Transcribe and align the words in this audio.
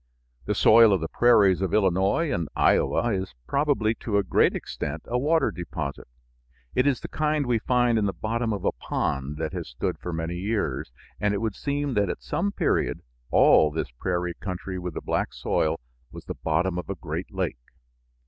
The 0.45 0.55
soil 0.55 0.93
of 0.93 0.99
the 0.99 1.07
prairies 1.09 1.61
of 1.61 1.75
Illinois 1.75 2.31
and 2.33 2.47
Iowa 2.55 3.13
is 3.13 3.35
probably 3.45 3.93
to 3.99 4.17
a 4.17 4.23
great 4.23 4.55
extent 4.55 5.03
a 5.05 5.19
water 5.19 5.51
deposit. 5.51 6.07
It 6.73 6.87
is 6.87 7.01
the 7.01 7.07
kind 7.07 7.45
we 7.45 7.59
find 7.59 7.99
in 7.99 8.05
the 8.07 8.11
bottom 8.13 8.51
of 8.51 8.65
a 8.65 8.71
pond 8.71 9.37
that 9.37 9.53
has 9.53 9.67
stood 9.69 9.99
for 9.99 10.11
many 10.11 10.37
years, 10.37 10.91
and 11.19 11.35
it 11.35 11.37
would 11.37 11.53
seem 11.53 11.93
that 11.93 12.09
at 12.09 12.23
some 12.23 12.51
period 12.51 13.01
all 13.29 13.69
this 13.69 13.91
prairie 13.91 14.33
country 14.33 14.79
with 14.79 14.95
the 14.95 15.01
black 15.01 15.35
soil 15.35 15.79
was 16.11 16.25
the 16.25 16.33
bottom 16.33 16.79
of 16.79 16.89
a 16.89 16.95
great 16.95 17.31
lake. 17.31 17.59